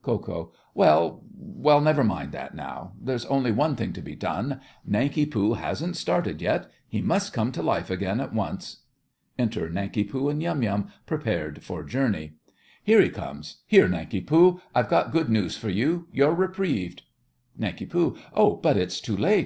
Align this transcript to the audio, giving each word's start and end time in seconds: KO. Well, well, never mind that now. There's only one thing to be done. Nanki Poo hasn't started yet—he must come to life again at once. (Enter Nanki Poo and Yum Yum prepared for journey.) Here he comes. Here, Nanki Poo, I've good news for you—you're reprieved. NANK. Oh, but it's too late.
KO. 0.00 0.52
Well, 0.72 1.22
well, 1.36 1.82
never 1.82 2.02
mind 2.02 2.32
that 2.32 2.54
now. 2.54 2.94
There's 2.98 3.26
only 3.26 3.52
one 3.52 3.76
thing 3.76 3.92
to 3.92 4.00
be 4.00 4.14
done. 4.16 4.58
Nanki 4.86 5.26
Poo 5.26 5.52
hasn't 5.52 5.98
started 5.98 6.40
yet—he 6.40 7.02
must 7.02 7.34
come 7.34 7.52
to 7.52 7.62
life 7.62 7.90
again 7.90 8.18
at 8.18 8.32
once. 8.32 8.84
(Enter 9.38 9.68
Nanki 9.68 10.02
Poo 10.02 10.30
and 10.30 10.40
Yum 10.42 10.62
Yum 10.62 10.90
prepared 11.04 11.62
for 11.62 11.84
journey.) 11.84 12.36
Here 12.82 13.02
he 13.02 13.10
comes. 13.10 13.58
Here, 13.66 13.86
Nanki 13.86 14.22
Poo, 14.22 14.62
I've 14.74 14.88
good 15.12 15.28
news 15.28 15.58
for 15.58 15.68
you—you're 15.68 16.32
reprieved. 16.34 17.02
NANK. 17.58 17.94
Oh, 18.32 18.56
but 18.62 18.78
it's 18.78 18.98
too 18.98 19.14
late. 19.18 19.40